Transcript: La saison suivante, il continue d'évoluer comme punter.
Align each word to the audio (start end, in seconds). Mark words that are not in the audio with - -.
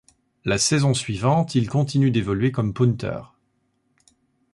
La 0.45 0.57
saison 0.57 0.95
suivante, 0.95 1.53
il 1.53 1.69
continue 1.69 2.09
d'évoluer 2.09 2.51
comme 2.51 2.73
punter. 2.73 3.21